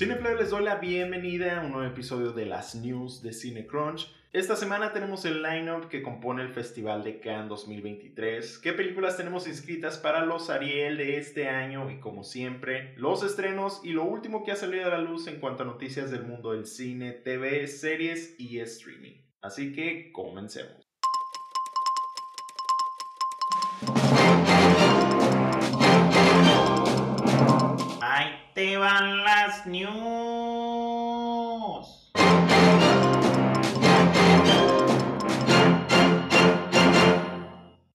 [0.00, 4.10] Cineplayer les doy la bienvenida a un nuevo episodio de las news de CineCrunch.
[4.32, 8.60] Esta semana tenemos el lineup que compone el Festival de Cannes 2023.
[8.60, 11.90] ¿Qué películas tenemos inscritas para los Ariel de este año?
[11.90, 15.38] Y como siempre, los estrenos y lo último que ha salido a la luz en
[15.38, 19.20] cuanto a noticias del mundo del cine, TV, series y streaming.
[19.42, 20.89] Así que comencemos.
[28.76, 29.90] Van las news.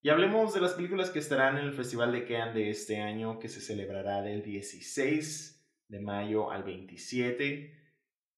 [0.02, 3.40] Y hablemos de las películas que estarán en el Festival de Cannes de este año,
[3.40, 7.74] que se celebrará del 16 de mayo al 27.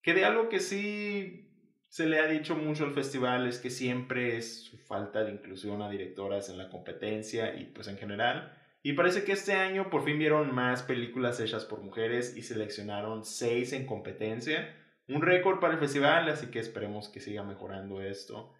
[0.01, 1.47] Que de algo que sí
[1.89, 5.81] se le ha dicho mucho al festival es que siempre es su falta de inclusión
[5.81, 8.56] a directoras en la competencia y pues en general.
[8.83, 13.25] Y parece que este año por fin vieron más películas hechas por mujeres y seleccionaron
[13.25, 14.75] seis en competencia.
[15.07, 18.53] Un récord para el festival, así que esperemos que siga mejorando esto.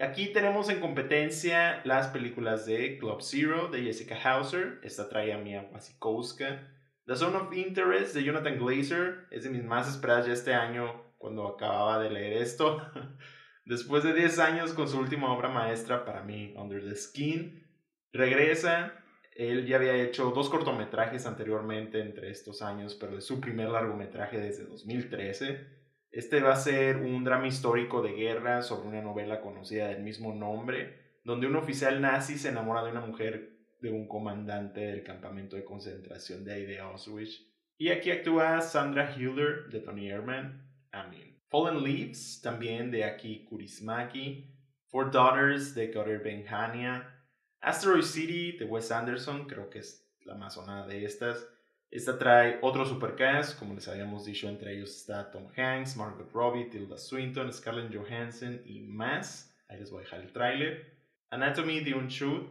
[0.00, 4.78] Aquí tenemos en competencia las películas de Club Zero de Jessica Hauser.
[4.84, 6.72] Esta trae a Mia Wasikowska.
[7.06, 11.02] The Zone of Interest de Jonathan Glazer es de mis más esperadas ya este año
[11.18, 12.80] cuando acababa de leer esto.
[13.64, 17.66] Después de 10 años con su última obra maestra para mí, Under the Skin,
[18.12, 18.94] regresa.
[19.38, 24.36] Él ya había hecho dos cortometrajes anteriormente entre estos años, pero es su primer largometraje
[24.36, 25.64] desde 2013.
[26.10, 30.34] Este va a ser un drama histórico de guerra sobre una novela conocida del mismo
[30.34, 35.54] nombre, donde un oficial nazi se enamora de una mujer de un comandante del campamento
[35.54, 37.46] de concentración de ahí de Auschwitz.
[37.78, 40.68] Y aquí actúa Sandra Hiller de Tony Herman.
[40.92, 44.52] I Fallen Leaves también de Aki Kurismaki.
[44.88, 47.17] Four Daughters de Cotter Benhania.
[47.60, 51.48] Asteroid City de Wes Anderson, creo que es la más sonada de estas.
[51.90, 56.66] Esta trae otro supercast, como les habíamos dicho, entre ellos está Tom Hanks, Margot Robbie,
[56.66, 59.56] Tilda Swinton, Scarlett Johansson y más.
[59.68, 60.98] Ahí les voy a dejar el tráiler.
[61.30, 62.50] Anatomy de un Shoot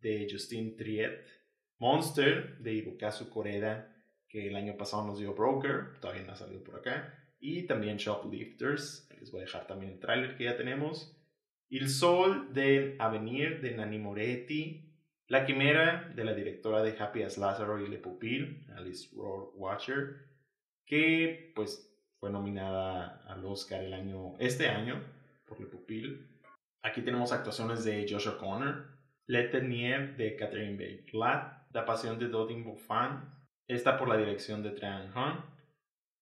[0.00, 1.38] de Justine Triet.
[1.78, 3.94] Monster de Hirokazu Koreda,
[4.28, 7.14] que el año pasado nos dio Broker, todavía no ha salido por acá.
[7.40, 11.16] Y también Shoplifters, ahí les voy a dejar también el tráiler que ya tenemos.
[11.70, 14.84] El Sol de Avenir de Nani Moretti.
[15.26, 20.16] La Quimera, de la directora de Happy as Lazaro y Le Pupil, Alice Roar Watcher,
[20.86, 25.04] que pues fue nominada al Oscar el año, este año
[25.44, 26.26] por Le Pupil.
[26.82, 28.86] Aquí tenemos actuaciones de Joshua Connor,
[29.26, 33.30] Le Ternier de Catherine Bay Glad, La Pasión de Dodin Buffan,
[33.66, 35.44] esta por la dirección de Tran Hunt,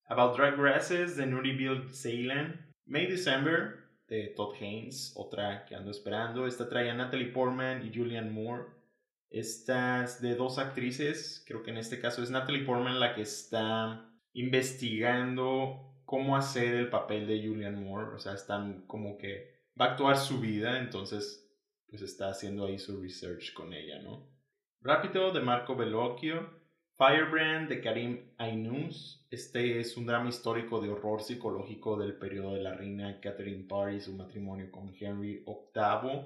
[0.09, 5.91] About Drag Races de Nuri Bill Ceylan, May December de Todd Haynes, otra que ando
[5.91, 6.47] esperando.
[6.47, 8.65] Esta trae a Natalie Portman y Julianne Moore.
[9.31, 14.09] Estas de dos actrices, creo que en este caso es Natalie Portman la que está
[14.33, 18.15] investigando cómo hacer el papel de Julianne Moore.
[18.15, 21.43] O sea, están como que va a actuar su vida, entonces
[21.89, 24.29] pues está haciendo ahí su research con ella, ¿no?
[24.81, 26.56] Rápido de Marco Bellocchio.
[26.99, 29.23] Firebrand de Karim Ainous.
[29.31, 33.93] Este es un drama histórico de horror psicológico del periodo de la reina Catherine Parr
[33.93, 36.23] y su matrimonio con Henry VIII.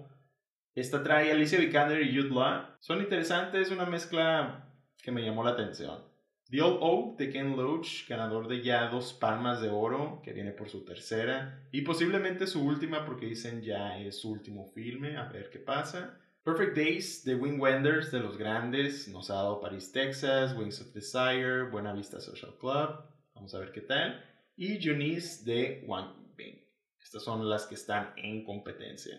[0.77, 2.77] Esta trae Alicia Vikander y Jude Law.
[2.79, 4.73] Son interesantes, una mezcla
[5.03, 6.05] que me llamó la atención.
[6.51, 10.53] The Old Oak de Ken Loach, ganador de ya dos palmas de oro, que viene
[10.53, 15.25] por su tercera y posiblemente su última porque dicen ya es su último filme, a
[15.25, 16.17] ver qué pasa.
[16.51, 20.93] Perfect Days de Wing Wenders de los grandes, nos ha dado Paris, Texas, Wings of
[20.93, 23.05] Desire, Buena Vista Social Club,
[23.37, 24.21] vamos a ver qué tal.
[24.57, 26.59] Y Eunice de Wang Bing.
[27.01, 29.17] Estas son las que están en competencia.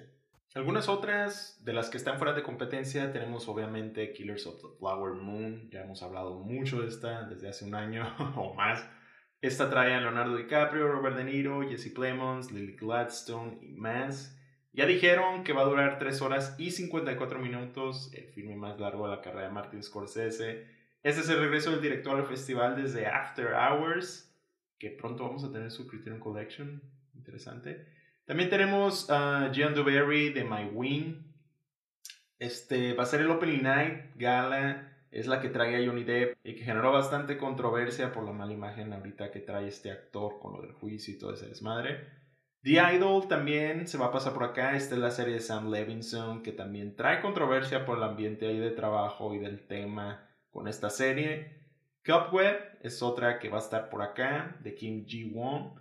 [0.56, 5.14] Algunas otras de las que están fuera de competencia tenemos obviamente Killers of the Flower
[5.14, 8.86] Moon, ya hemos hablado mucho de esta desde hace un año o más.
[9.40, 14.38] Esta trae a Leonardo DiCaprio, Robert De Niro, Jesse Plemons, Lily Gladstone y más.
[14.74, 19.06] Ya dijeron que va a durar 3 horas y 54 minutos, el filme más largo
[19.06, 20.66] de la carrera de Martin Scorsese.
[21.04, 24.34] Este es el regreso del director al festival desde After Hours,
[24.80, 26.82] que pronto vamos a tener su Criterion Collection,
[27.16, 27.86] interesante.
[28.24, 31.16] También tenemos a Gian Duberry de My Wing.
[32.40, 36.38] Este va a ser el Opening Night Gala, es la que trae a Johnny Depp
[36.46, 40.54] y que generó bastante controversia por la mala imagen ahorita que trae este actor con
[40.54, 42.21] lo del juicio y todo ese desmadre.
[42.64, 44.76] The Idol también se va a pasar por acá.
[44.76, 48.60] Esta es la serie de Sam Levinson que también trae controversia por el ambiente ahí
[48.60, 51.60] de trabajo y del tema con esta serie.
[52.06, 55.74] Cupweb es otra que va a estar por acá de Kim Ji-won.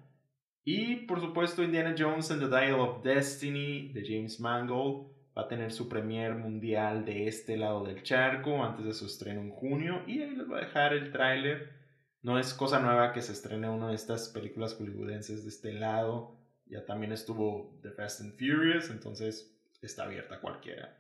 [0.65, 5.49] Y por supuesto Indiana Jones and the Dial of Destiny de James Mangold va a
[5.49, 10.03] tener su premier mundial de este lado del charco antes de su estreno en junio.
[10.07, 11.79] Y ahí les voy a dejar el tráiler
[12.23, 16.40] No es cosa nueva que se estrene una de estas películas hollywoodenses de este lado.
[16.71, 20.97] Ya también estuvo The Fast and Furious, entonces está abierta a cualquiera.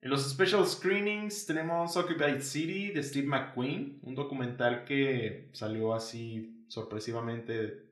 [0.00, 6.64] En los special screenings tenemos Occupied City de Steve McQueen, un documental que salió así
[6.68, 7.84] sorpresivamente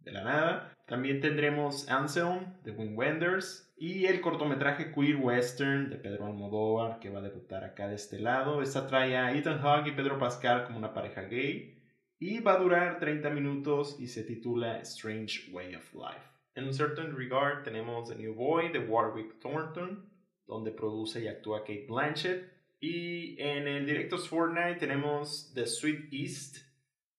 [0.00, 0.72] de la nada.
[0.86, 7.10] También tendremos Anselm de Wim Wenders y el cortometraje Queer Western de Pedro Almodóvar que
[7.10, 8.60] va a debutar acá de este lado.
[8.62, 11.80] Esta trae a Ethan Hawke y Pedro Pascal como una pareja gay
[12.18, 16.31] y va a durar 30 minutos y se titula Strange Way of Life.
[16.54, 20.08] En un certain regard tenemos The New Boy de Warwick Thornton,
[20.46, 22.52] donde produce y actúa Kate Blanchett.
[22.78, 26.58] Y en el Director's Fortnite tenemos The Sweet East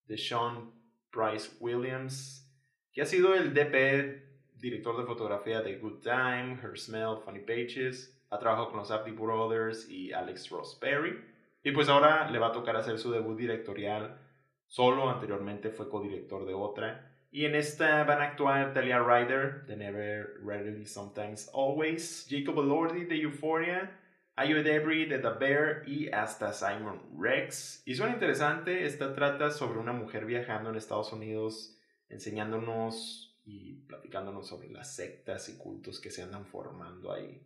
[0.06, 0.72] de Sean
[1.10, 2.48] Price Williams,
[2.92, 8.16] que ha sido el DP, director de fotografía de Good Time, Her Smell, Funny Pages.
[8.30, 11.20] Ha trabajado con los Abdi Brothers y Alex Ross Perry.
[11.64, 14.20] Y pues ahora le va a tocar hacer su debut directorial
[14.68, 17.13] solo, anteriormente fue codirector de otra.
[17.34, 23.06] Y en esta van a actuar Talia Ryder de Never, Rarely, Sometimes, Always, Jacob Elordi
[23.06, 24.00] de Euphoria,
[24.36, 27.82] Ayo Debris de The Bear y hasta Simon Rex.
[27.88, 31.76] Y suena interesante, esta trata sobre una mujer viajando en Estados Unidos
[32.08, 37.42] enseñándonos y platicándonos sobre las sectas y cultos que se andan formando ahí.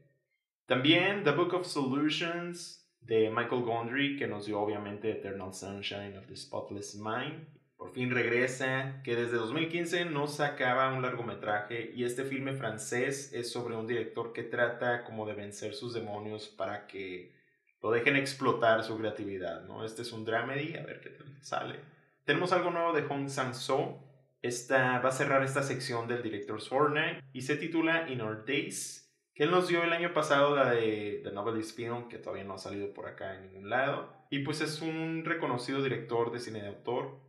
[0.65, 6.27] También The Book of Solutions de Michael Gondry, que nos dio obviamente Eternal Sunshine of
[6.27, 7.56] the Spotless Mind.
[7.87, 13.49] Por fin regresa, que desde 2015 no sacaba un largometraje y este filme francés es
[13.49, 17.33] sobre un director que trata como de vencer sus demonios para que
[17.81, 19.85] lo dejen explotar su creatividad, ¿no?
[19.85, 21.79] Este es un dramedy, a ver qué sale.
[22.25, 24.03] Tenemos algo nuevo de Hong Sang-soo.
[24.41, 29.07] Esta va a cerrar esta sección del Director's Fortnite y se titula In Our Days
[29.33, 32.55] que él nos dio el año pasado la de The Novelist Film, que todavía no
[32.55, 34.11] ha salido por acá en ningún lado.
[34.31, 37.26] Y pues es un reconocido director de cine de autor,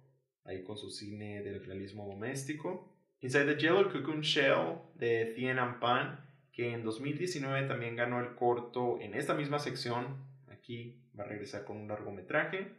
[0.49, 2.93] ahí con su cine del realismo doméstico.
[3.21, 6.21] Inside the Yellow Cocoon Shell de Thien Pan,
[6.53, 10.27] que en 2019 también ganó el corto en esta misma sección.
[10.49, 12.73] Aquí va a regresar con un largometraje.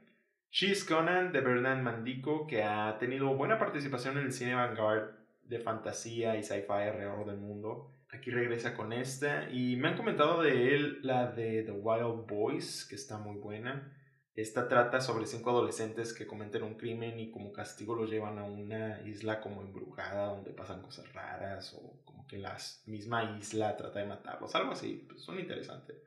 [0.51, 5.12] She's Conan de Bernard Mandico, que ha tenido buena participación en el cine vanguard
[5.44, 7.94] de fantasía y sci-fi alrededor del mundo.
[8.12, 9.50] Aquí regresa con esta.
[9.51, 13.94] Y me han comentado de él la de The Wild Boys, que está muy buena.
[14.39, 18.45] Esta trata sobre cinco adolescentes que cometen un crimen y como castigo los llevan a
[18.45, 22.56] una isla como embrujada donde pasan cosas raras o como que la
[22.86, 25.97] misma isla trata de matarlos, algo así, pues son interesantes.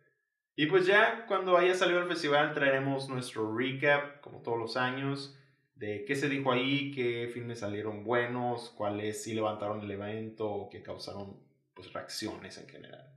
[0.57, 5.39] Y pues ya cuando haya salido el festival traeremos nuestro recap, como todos los años,
[5.75, 10.71] de qué se dijo ahí, qué filmes salieron buenos, cuáles sí levantaron el evento o
[10.71, 11.37] qué causaron
[11.75, 13.13] pues, reacciones en general.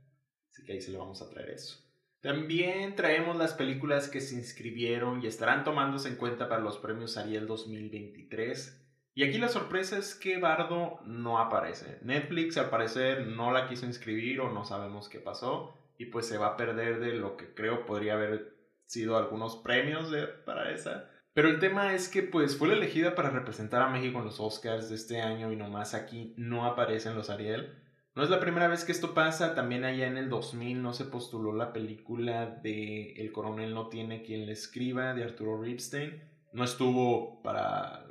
[0.50, 1.85] Así que ahí se le vamos a traer eso.
[2.26, 7.16] También traemos las películas que se inscribieron y estarán tomándose en cuenta para los premios
[7.16, 8.84] Ariel 2023.
[9.14, 12.00] Y aquí la sorpresa es que Bardo no aparece.
[12.02, 15.78] Netflix al parecer no la quiso inscribir o no sabemos qué pasó.
[15.98, 18.56] Y pues se va a perder de lo que creo podría haber
[18.86, 20.12] sido algunos premios
[20.44, 21.08] para esa.
[21.32, 24.40] Pero el tema es que pues fue la elegida para representar a México en los
[24.40, 27.85] Oscars de este año y nomás aquí no aparecen los Ariel.
[28.16, 31.04] No es la primera vez que esto pasa, también allá en el 2000 no se
[31.04, 36.22] postuló la película de El coronel no tiene quien le escriba de Arturo Ripstein.
[36.54, 38.06] No estuvo para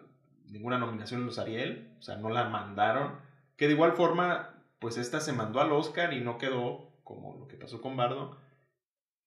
[0.45, 3.19] ninguna nominación en los Ariel, o sea, no la mandaron.
[3.57, 7.47] Que de igual forma, pues esta se mandó al Oscar y no quedó, como lo
[7.47, 8.37] que pasó con Bardo.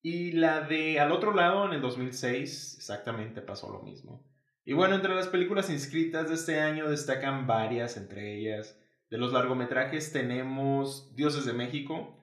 [0.01, 4.25] Y la de Al otro lado, en el 2006, exactamente pasó lo mismo.
[4.65, 8.78] Y bueno, entre las películas inscritas de este año destacan varias, entre ellas
[9.11, 12.15] de los largometrajes tenemos Dioses de México,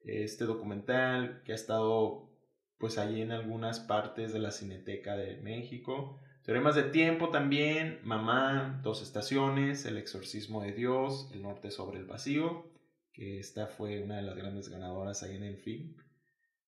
[0.00, 2.28] este documental que ha estado
[2.78, 6.18] pues allí en algunas partes de la Cineteca de México.
[6.44, 12.06] Teoremas de tiempo también, Mamá, Dos Estaciones, El Exorcismo de Dios, El Norte sobre el
[12.06, 12.64] Vacío,
[13.12, 15.96] que esta fue una de las grandes ganadoras ahí en el film.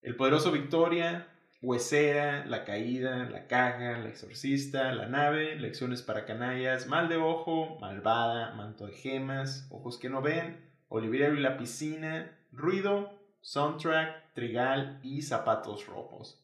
[0.01, 1.27] El Poderoso Victoria,
[1.61, 7.77] Huesera, La Caída, La Caja, La Exorcista, La Nave, Lecciones para Canallas, Mal de Ojo,
[7.79, 14.99] Malvada, Manto de Gemas, Ojos que no ven, Oliviero y la Piscina, Ruido, Soundtrack, Trigal
[15.03, 16.43] y Zapatos Rojos.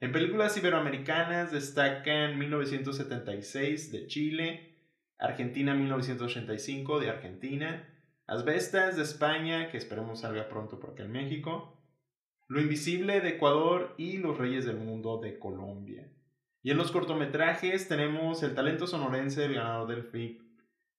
[0.00, 4.76] En películas iberoamericanas destacan 1976 de Chile,
[5.18, 7.88] Argentina 1985 de Argentina,
[8.26, 11.77] Asbestas de España, que esperemos salga pronto porque en México,
[12.48, 16.10] lo Invisible de Ecuador y Los Reyes del Mundo de Colombia.
[16.62, 20.40] Y en los cortometrajes tenemos El talento sonorense del ganador del FIP,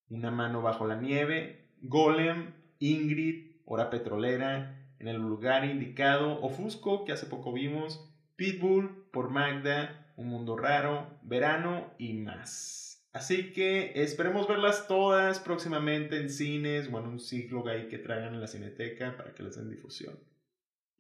[0.09, 7.13] Una mano bajo la nieve, Golem, Ingrid, Hora Petrolera, En el lugar indicado, Ofusco, que
[7.13, 13.09] hace poco vimos, Pitbull por Magda, Un mundo raro, Verano y más.
[13.11, 18.35] Así que esperemos verlas todas próximamente en cines o en un ciclo ahí que traigan
[18.35, 20.13] en la cineteca para que les den difusión.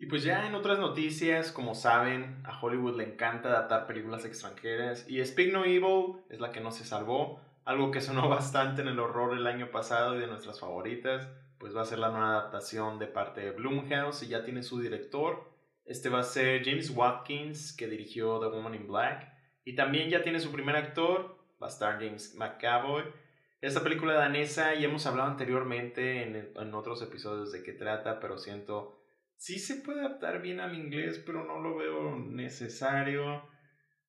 [0.01, 5.05] Y pues ya en otras noticias, como saben, a Hollywood le encanta adaptar películas extranjeras
[5.09, 8.87] y Speak No Evil es la que no se salvó, algo que sonó bastante en
[8.87, 11.27] el horror el año pasado y de nuestras favoritas,
[11.57, 14.79] pues va a ser la nueva adaptación de parte de Blumhouse y ya tiene su
[14.79, 15.51] director.
[15.85, 19.33] Este va a ser James Watkins, que dirigió The Woman in Black,
[19.65, 23.03] y también ya tiene su primer actor, va a estar James McAvoy.
[23.59, 28.37] Esta película danesa ya hemos hablado anteriormente en, en otros episodios de qué trata, pero
[28.37, 28.98] siento,
[29.39, 33.41] sí se puede adaptar bien al inglés, pero no lo veo necesario.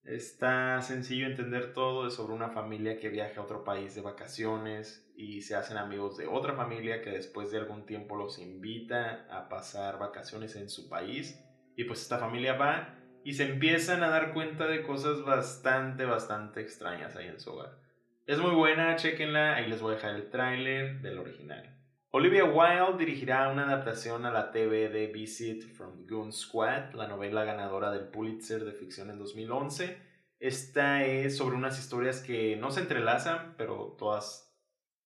[0.03, 5.09] Está sencillo entender todo, es sobre una familia que viaja a otro país de vacaciones
[5.15, 9.49] y se hacen amigos de otra familia que después de algún tiempo los invita a
[9.49, 11.39] pasar vacaciones en su país
[11.77, 16.61] y pues esta familia va y se empiezan a dar cuenta de cosas bastante, bastante
[16.61, 17.79] extrañas ahí en su hogar.
[18.27, 21.80] Es muy buena, chequenla, ahí les voy a dejar el tráiler del original.
[22.13, 27.45] Olivia Wilde dirigirá una adaptación a la TV de Visit from Goon Squad, la novela
[27.45, 29.97] ganadora del Pulitzer de ficción en 2011.
[30.41, 34.53] Esta es sobre unas historias que no se entrelazan, pero todas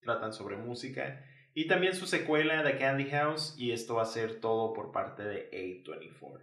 [0.01, 1.23] tratan sobre música.
[1.53, 5.25] Y también su secuela, The Candy House, y esto va a ser todo por parte
[5.25, 6.41] de A24.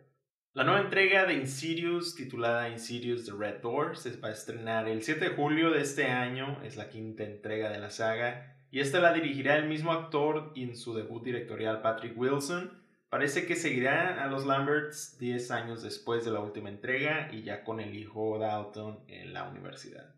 [0.54, 5.02] La nueva entrega de Insidious, titulada Insidious The Red Door, se va a estrenar el
[5.02, 9.02] 7 de julio de este año, es la quinta entrega de la saga y esta
[9.02, 12.82] la dirigirá el mismo actor en su debut directorial Patrick Wilson.
[13.10, 17.66] Parece que seguirá a los Lamberts 10 años después de la última entrega y ya
[17.66, 20.16] con el hijo Dalton en la universidad.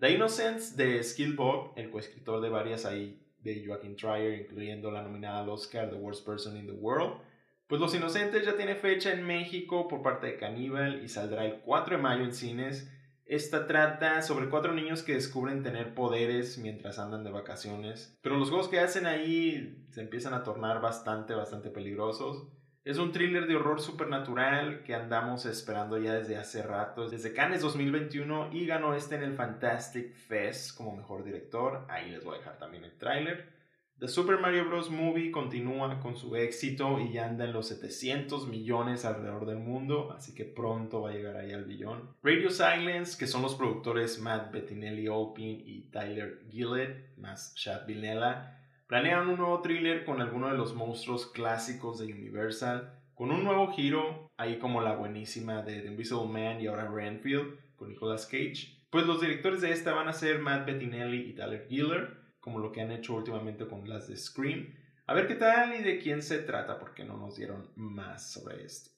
[0.00, 5.40] The Innocents de Skillbog, el coescritor de varias ahí de Joaquin Trier, incluyendo la nominada
[5.42, 7.20] al Oscar The Worst Person in the World,
[7.66, 11.60] pues Los Inocentes ya tiene fecha en México por parte de Caníbal y saldrá el
[11.60, 12.90] 4 de mayo en cines
[13.28, 18.48] esta trata sobre cuatro niños que descubren tener poderes mientras andan de vacaciones, pero los
[18.48, 22.48] juegos que hacen ahí se empiezan a tornar bastante, bastante peligrosos.
[22.84, 27.60] Es un thriller de horror supernatural que andamos esperando ya desde hace rato, desde Cannes
[27.60, 31.84] 2021 y ganó este en el Fantastic Fest como mejor director.
[31.90, 33.57] Ahí les voy a dejar también el tráiler.
[34.00, 34.90] The Super Mario Bros.
[34.90, 40.12] Movie continúa con su éxito y ya anda en los 700 millones alrededor del mundo,
[40.16, 42.08] así que pronto va a llegar ahí al billón.
[42.22, 48.60] Radio Silence, que son los productores Matt Bettinelli Olpin y Tyler Gillett, más Chad Villela,
[48.86, 53.72] planean un nuevo thriller con algunos de los monstruos clásicos de Universal, con un nuevo
[53.72, 58.78] giro, ahí como la buenísima de The Invisible Man y ahora Renfield, con Nicolas Cage.
[58.90, 62.72] Pues los directores de esta van a ser Matt Bettinelli y Tyler Gillett como lo
[62.72, 64.74] que han hecho últimamente con las de Scream.
[65.06, 68.64] A ver qué tal y de quién se trata, porque no nos dieron más sobre
[68.64, 68.90] esto.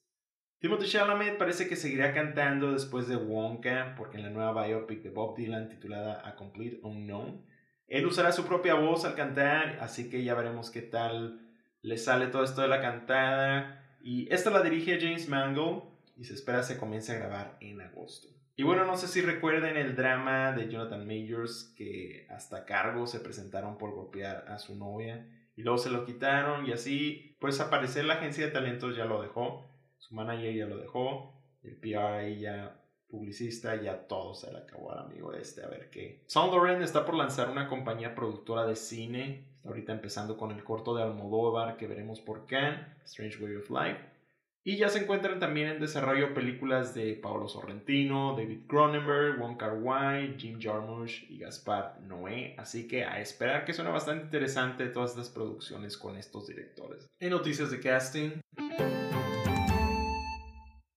[0.61, 5.11] Timothy Chalamet parece que seguirá cantando después de Wonka, porque en la nueva biopic de
[5.11, 7.45] Bob Dylan titulada A Complete Unknown,
[7.89, 11.51] él usará su propia voz al cantar, así que ya veremos qué tal
[11.83, 13.97] le sale todo esto de la cantada.
[14.01, 15.83] Y esta la dirige James Mangold
[16.17, 18.29] y se espera se comience a grabar en agosto.
[18.61, 23.19] Y bueno, no sé si recuerden el drama de Jonathan Majors, que hasta cargo se
[23.19, 25.27] presentaron por golpear a su novia
[25.57, 29.23] y luego se lo quitaron y así, pues aparecer la agencia de talentos ya lo
[29.23, 34.93] dejó, su manager ya lo dejó, el PR ya publicista, ya todo se le acabó
[34.93, 36.23] al amigo este, a ver qué.
[36.27, 40.63] Sound Loren está por lanzar una compañía productora de cine, está ahorita empezando con el
[40.65, 44.20] corto de Almodóvar que veremos por Cannes, Strange Way of Life.
[44.63, 49.79] Y ya se encuentran también en desarrollo películas de Paolo Sorrentino, David Cronenberg, Wong Kar
[49.79, 52.55] Wai, Jim Jarmusch y Gaspar Noé.
[52.59, 57.09] Así que a esperar que suena bastante interesante todas estas producciones con estos directores.
[57.21, 58.31] En noticias de casting.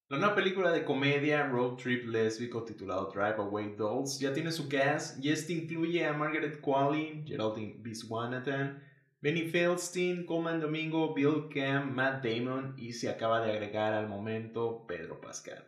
[0.09, 4.67] La nueva película de comedia road trip lésbico titulado Drive Away Dolls ya tiene su
[4.67, 8.83] cast y este incluye a Margaret Qualley, Geraldine Biswanathan,
[9.23, 14.85] Benny Feldstein, Coleman Domingo, Bill Cam, Matt Damon y se acaba de agregar al momento
[14.85, 15.63] Pedro Pascal.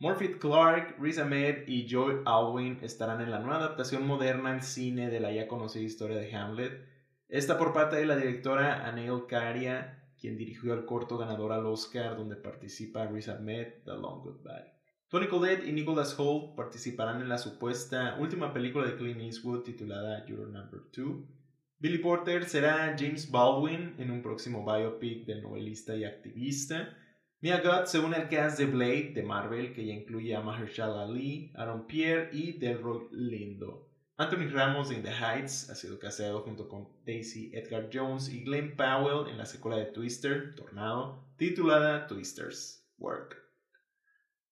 [0.00, 5.08] Morphy Clark, Riz Ahmed y Joy Alwyn estarán en la nueva adaptación moderna al cine
[5.08, 6.86] de la ya conocida historia de Hamlet.
[7.26, 12.18] Esta por parte de la directora Anil Karia, quien dirigió el corto ganador al Oscar
[12.18, 14.74] donde participa Riz Ahmed, The Long Goodbye.
[15.08, 20.26] Tony Collette y Nicholas Holt participarán en la supuesta última película de Clint Eastwood titulada
[20.26, 21.43] Your Number 2.
[21.84, 26.96] Billy Porter será James Baldwin en un próximo biopic del novelista y activista.
[27.42, 31.02] Mia Goth se une al cast de Blade de Marvel, que ya incluye a Mahershala
[31.02, 33.86] Ali, Aaron Pierre y Delroy Lindo.
[34.16, 38.44] Anthony Ramos de In the Heights ha sido casteado junto con Daisy Edgar Jones y
[38.44, 43.43] Glenn Powell en la secuela de Twister, Tornado, titulada Twisters Work.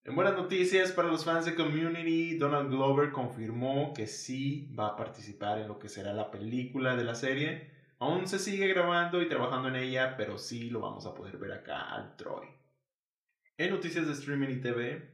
[0.04, 4.96] En buenas noticias para los fans de Community, Donald Glover confirmó que sí va a
[4.96, 7.70] participar en lo que será la película de la serie.
[8.00, 11.52] Aún se sigue grabando y trabajando en ella, pero sí lo vamos a poder ver
[11.52, 12.48] acá al Troy.
[13.56, 15.12] En noticias de streaming y TV,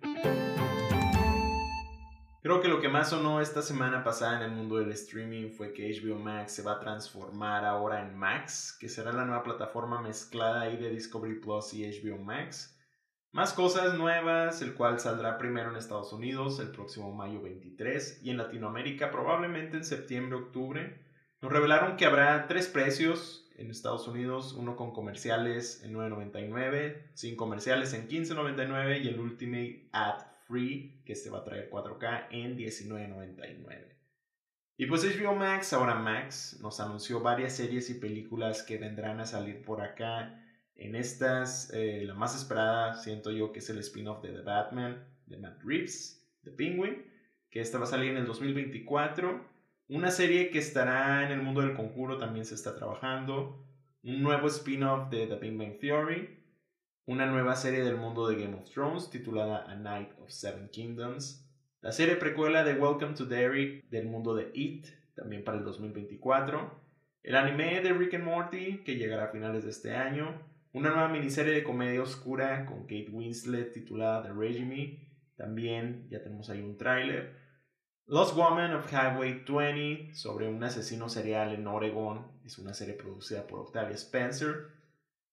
[2.40, 5.75] creo que lo que más sonó esta semana pasada en el mundo del streaming fue
[5.75, 10.00] que HBO Max se va a transformar ahora en Max, que será la nueva plataforma
[10.00, 12.75] mezclada ahí de Discovery Plus y HBO Max.
[13.33, 18.31] Más cosas nuevas, el cual saldrá primero en Estados Unidos el próximo mayo 23 y
[18.31, 21.05] en Latinoamérica probablemente en septiembre-octubre.
[21.43, 27.37] Nos revelaron que habrá tres precios en Estados Unidos, uno con comerciales en 9.99, sin
[27.37, 32.57] comerciales en 15.99 y el Ultimate Ad Free que se va a traer 4K en
[32.57, 33.95] 19.99.
[34.79, 39.27] Y pues HBO Max, ahora Max, nos anunció varias series y películas que vendrán a
[39.27, 40.48] salir por acá
[40.79, 45.05] en estas, eh, la más esperada siento yo que es el spin-off de The Batman
[45.27, 47.05] de Matt Reeves, The Penguin,
[47.51, 49.45] que esta va a salir en el 2024.
[49.89, 53.67] Una serie que estará en el mundo del conjuro también se está trabajando.
[54.05, 56.39] Un nuevo spin-off de The Big Theory.
[57.07, 61.45] Una nueva serie del mundo de Game of Thrones titulada A Night of Seven Kingdoms.
[61.81, 66.71] La serie precuela de Welcome to Derry del mundo de It, también para el 2024.
[67.25, 71.09] El anime de Rick and Morty, que llegará a finales de este año una nueva
[71.09, 75.09] miniserie de comedia oscura con Kate Winslet titulada The Regime.
[75.37, 77.37] También ya tenemos ahí un tráiler.
[78.07, 82.41] Lost Woman of Highway 20 sobre un asesino serial en Oregon.
[82.45, 84.69] Es una serie producida por Octavia Spencer.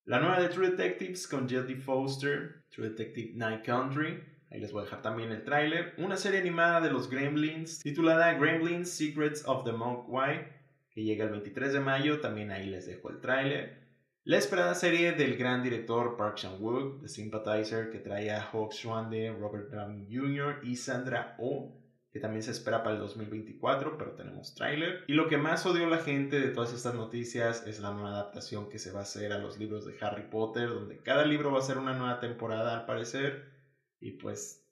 [0.04, 4.22] La nueva de True Detectives con Jodie Foster, True Detective Night Country.
[4.52, 5.96] Ahí les voy a dejar también el tráiler.
[5.98, 10.54] Una serie animada de los Gremlins titulada Gremlins Secrets of the Mogwai
[10.92, 12.20] que llega el 23 de mayo.
[12.22, 13.85] También ahí les dejo el tráiler.
[14.28, 19.32] La esperada serie del gran director Park Chan-wook, The Sympathizer, que trae a Hawk Schwande,
[19.32, 20.62] Robert Downey Jr.
[20.64, 21.80] y Sandra Oh,
[22.12, 25.04] que también se espera para el 2024, pero tenemos tráiler.
[25.06, 28.68] Y lo que más odió la gente de todas estas noticias es la nueva adaptación
[28.68, 31.60] que se va a hacer a los libros de Harry Potter, donde cada libro va
[31.60, 33.52] a ser una nueva temporada al parecer.
[34.00, 34.68] Y pues...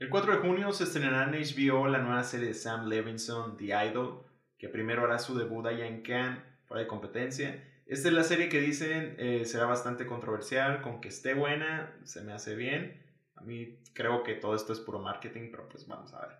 [0.00, 3.66] El 4 de junio se estrenará en HBO la nueva serie de Sam Levinson, The
[3.86, 4.24] Idol,
[4.58, 8.48] que primero hará su debut allá en Cannes, fuera de competencia esta es la serie
[8.48, 13.02] que dicen eh, será bastante controversial, con que esté buena, se me hace bien.
[13.34, 16.36] A mí creo que todo esto es puro marketing, pero pues vamos a ver.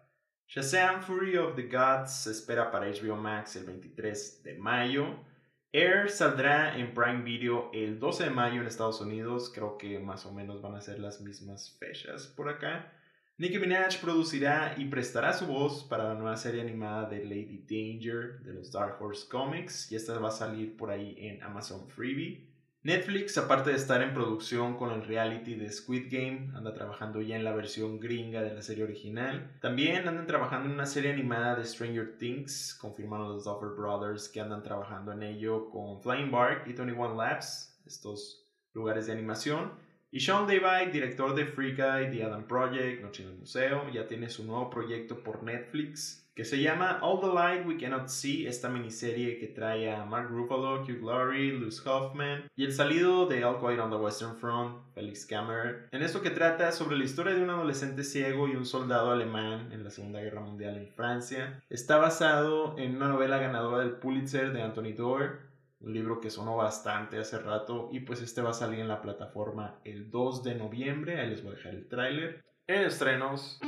[0.47, 5.25] Shazam Fury of the Gods se espera para HBO Max el 23 de mayo.
[5.73, 9.51] Air saldrá en Prime Video el 12 de mayo en Estados Unidos.
[9.55, 12.93] Creo que más o menos van a ser las mismas fechas por acá.
[13.41, 18.41] Nicki Minaj producirá y prestará su voz para la nueva serie animada de Lady Danger
[18.41, 22.49] de los Dark Horse Comics y esta va a salir por ahí en Amazon Freebie.
[22.83, 27.37] Netflix, aparte de estar en producción con el reality de Squid Game, anda trabajando ya
[27.37, 29.57] en la versión gringa de la serie original.
[29.61, 34.41] También andan trabajando en una serie animada de Stranger Things, confirmaron los Duffer Brothers que
[34.41, 39.87] andan trabajando en ello con Flying Bark y 21 Labs, estos lugares de animación.
[40.11, 44.07] Y Sean Levy, director de Free Guy, The Adam Project, Noche en el Museo, ya
[44.07, 48.47] tiene su nuevo proyecto por Netflix que se llama All the Light We Cannot See,
[48.47, 53.45] esta miniserie que trae a Mark Ruffalo, Hugh Laurie, Luz Hoffman y el salido de
[53.45, 55.89] All Quiet on the Western Front, Felix Kammer.
[55.91, 59.73] En esto que trata sobre la historia de un adolescente ciego y un soldado alemán
[59.73, 61.61] en la Segunda Guerra Mundial en Francia.
[61.71, 65.48] Está basado en una novela ganadora del Pulitzer de Anthony Doerr
[65.81, 69.01] un libro que sonó bastante hace rato y pues este va a salir en la
[69.01, 72.45] plataforma el 2 de noviembre, ahí les voy a dejar el tráiler.
[72.67, 73.61] En estrenos...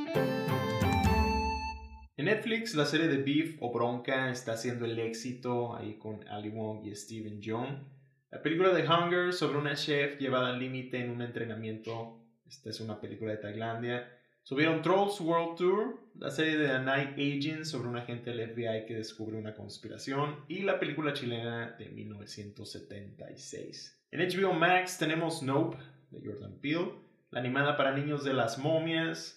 [2.17, 6.51] En Netflix la serie de Beef o Bronca está haciendo el éxito ahí con Ali
[6.51, 7.89] Wong y Steven Yeun.
[8.31, 12.81] La película de Hunger sobre una chef llevada al límite en un entrenamiento, esta es
[12.81, 17.89] una película de Tailandia, Subieron Trolls World Tour, la serie de The Night Agent sobre
[17.89, 24.03] un agente del FBI que descubre una conspiración y la película chilena de 1976.
[24.11, 25.77] En HBO Max tenemos Nope
[26.11, 26.95] de Jordan Peele,
[27.31, 29.37] la animada para niños de las momias,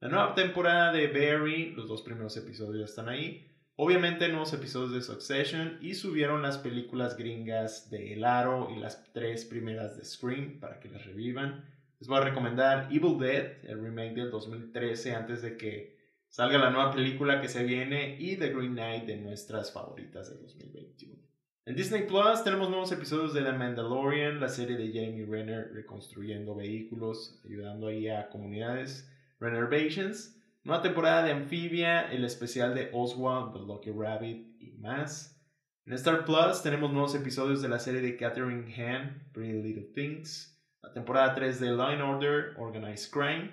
[0.00, 4.92] la nueva temporada de Barry, los dos primeros episodios ya están ahí, obviamente nuevos episodios
[4.92, 10.04] de Succession y subieron las películas gringas de El Aro y las tres primeras de
[10.04, 11.64] Scream para que las revivan.
[12.04, 15.96] Les voy a recomendar Evil Dead, el remake del 2013, antes de que
[16.28, 20.42] salga la nueva película que se viene, y The Green Knight de nuestras favoritas del
[20.42, 21.16] 2021.
[21.64, 26.54] En Disney Plus tenemos nuevos episodios de The Mandalorian, la serie de Jeremy Renner reconstruyendo
[26.54, 29.10] vehículos, ayudando ahí a comunidades.
[29.40, 35.42] Renovations, nueva temporada de Amphibia, el especial de Oswald, The Lucky Rabbit y más.
[35.86, 40.53] En Star Plus tenemos nuevos episodios de la serie de Catherine Hahn, Pretty Little Things.
[40.84, 43.50] La temporada 3 de Line Order, Organized Crime,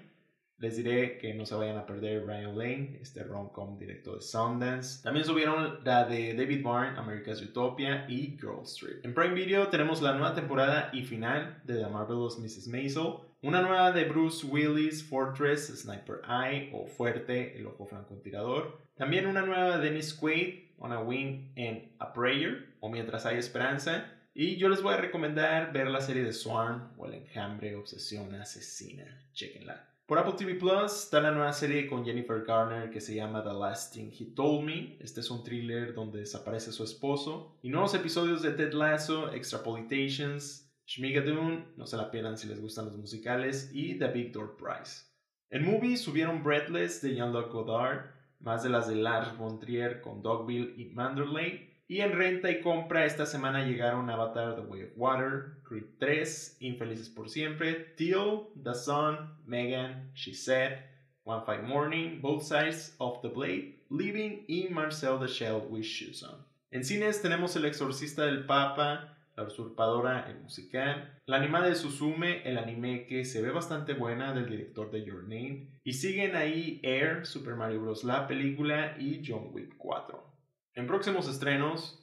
[0.58, 5.02] les diré que no se vayan a perder Ryan Lane, este rom-com directo de Sundance.
[5.02, 8.98] También subieron la de David Byrne, America's Utopia y Girl Street.
[9.04, 12.68] En Prime Video tenemos la nueva temporada y final de The Marvelous Mrs.
[12.68, 18.78] Maisel, una nueva de Bruce Willis, Fortress, Sniper Eye o Fuerte, El Ojo Francotirador.
[18.96, 23.38] También una nueva de Dennis Quaid, On a Wing and A Prayer o Mientras hay
[23.38, 24.06] esperanza.
[24.34, 28.34] Y yo les voy a recomendar ver la serie de Swarm o El Enjambre, Obsesión
[28.36, 29.04] Asesina.
[29.34, 29.90] Chequenla.
[30.06, 33.52] Por Apple TV Plus está la nueva serie con Jennifer Garner que se llama The
[33.52, 34.98] Last Thing He Told Me.
[35.02, 37.58] Este es un thriller donde desaparece su esposo.
[37.62, 42.86] Y nuevos episodios de Ted Lasso, Extrapolations, Shmigadoon, no se la pierdan si les gustan
[42.86, 45.08] los musicales, y The Big Door Prize.
[45.50, 50.22] En movie subieron Breathless de Jean-Luc Godard, más de las de Lars von Trier con
[50.22, 54.90] Dogville y Manderley, y en renta y compra esta semana llegaron Avatar The Way of
[54.96, 60.86] Water, Creed 3, Infelices por Siempre, Teal, The Sun, Megan, She Said,
[61.26, 66.24] One Five Morning, Both Sides of the Blade, Living y Marcel the Shell with Shoes
[66.24, 66.38] On.
[66.72, 72.42] En cines tenemos El Exorcista del Papa, La Usurpadora, el musical, la animada de Suzume,
[72.50, 76.80] el anime que se ve bastante buena del director de Your Name, y siguen ahí
[76.84, 78.06] Air, Super Mario Bros.
[78.06, 80.31] la película y John Wick 4.
[80.74, 82.02] En próximos estrenos.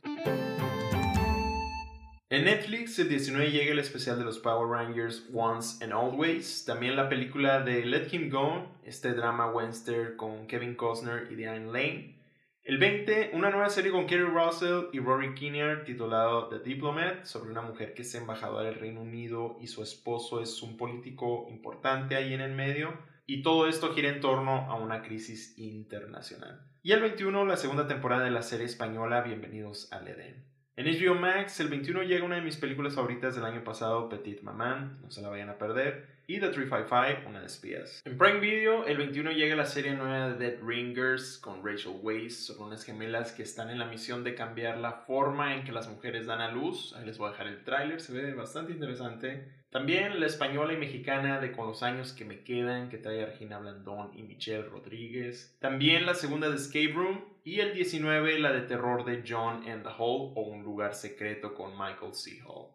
[2.28, 6.94] En Netflix el 19 llega el especial de los Power Rangers Once and Always, también
[6.94, 12.18] la película de Let Him Go, este drama western con Kevin Costner y Diane Lane.
[12.62, 17.50] El 20, una nueva serie con Kerry Russell y Rory Kinnear titulado The Diplomat, sobre
[17.50, 22.16] una mujer que es embajadora del Reino Unido y su esposo es un político importante
[22.16, 22.92] ahí en el medio.
[23.24, 26.67] Y todo esto gira en torno a una crisis internacional.
[26.88, 30.42] Y el 21, la segunda temporada de la serie española Bienvenidos al Edén.
[30.74, 34.40] En HBO Max, el 21 llega una de mis películas favoritas del año pasado, Petit
[34.40, 38.00] Maman, no se la vayan a perder y The 355, una de espías.
[38.06, 42.46] En Prime Video, el 21 llega la serie nueva de Dead Ringers con Rachel Weisz
[42.46, 45.88] son unas gemelas que están en la misión de cambiar la forma en que las
[45.88, 46.94] mujeres dan a luz.
[46.96, 49.57] Ahí les voy a dejar el tráiler, se ve bastante interesante.
[49.70, 53.26] También la española y mexicana de Con los años que me quedan, que trae a
[53.26, 55.56] Regina Blandón y Michelle Rodríguez.
[55.60, 57.24] También la segunda de Escape Room.
[57.44, 61.54] Y el 19, la de terror de John and the Hole o Un lugar secreto
[61.54, 62.40] con Michael C.
[62.46, 62.68] Hall.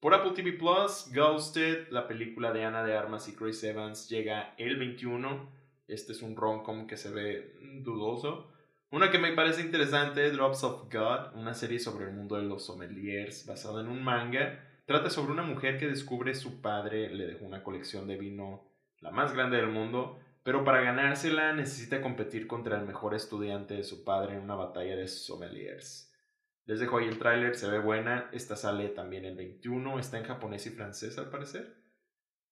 [0.00, 4.54] Por Apple TV Plus, Ghosted, la película de Ana de Armas y Chris Evans, llega
[4.56, 5.50] el 21.
[5.88, 8.52] Este es un rom-com que se ve dudoso.
[8.90, 12.64] Una que me parece interesante, Drops of God, una serie sobre el mundo de los
[12.64, 14.67] sommeliers basada en un manga.
[14.88, 19.10] Trata sobre una mujer que descubre su padre le dejó una colección de vino, la
[19.10, 24.02] más grande del mundo, pero para ganársela necesita competir contra el mejor estudiante de su
[24.02, 26.10] padre en una batalla de sommeliers.
[26.64, 28.30] Les dejo ahí el tráiler, se ve buena.
[28.32, 31.76] Esta sale también el 21, está en japonés y francés al parecer.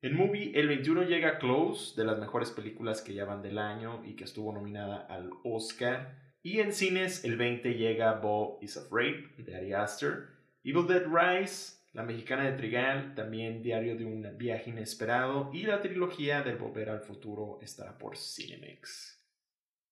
[0.03, 4.05] En Movie, el 21 llega Close, de las mejores películas que ya van del año
[4.05, 6.35] y que estuvo nominada al Oscar.
[6.43, 10.37] Y en cines, el 20 llega Bo is Afraid, de Ari Aster.
[10.63, 15.49] Evil Dead Rise, La Mexicana de Trigal, también Diario de un Viaje Inesperado.
[15.55, 19.25] Y la trilogía del Volver al Futuro estará por Cinemex.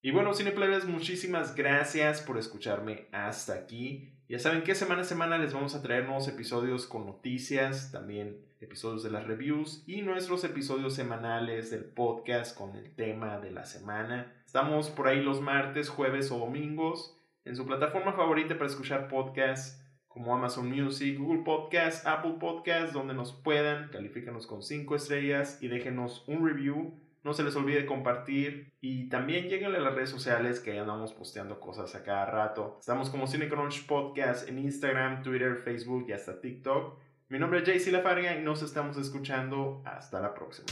[0.03, 4.12] Y bueno, Cineplebes, muchísimas gracias por escucharme hasta aquí.
[4.29, 8.45] Ya saben que semana a semana les vamos a traer nuevos episodios con noticias, también
[8.61, 13.64] episodios de las reviews y nuestros episodios semanales del podcast con el tema de la
[13.64, 14.31] semana.
[14.45, 19.81] Estamos por ahí los martes, jueves o domingos en su plataforma favorita para escuchar podcasts
[20.14, 25.68] como Amazon Music, Google Podcasts, Apple Podcasts, donde nos puedan, califícanos con 5 estrellas y
[25.68, 30.61] déjenos un review no se les olvide compartir y también lleguen a las redes sociales
[30.61, 32.77] que andamos posteando cosas a cada rato.
[32.79, 36.98] Estamos como Cinecrunch Podcast en Instagram, Twitter, Facebook y hasta TikTok.
[37.31, 39.83] Mi nombre es JC Lafarga y nos estamos escuchando.
[39.87, 40.66] Hasta la próxima.